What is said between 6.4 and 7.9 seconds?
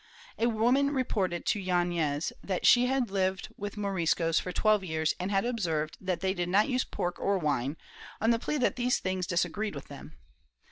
not use pork or wine,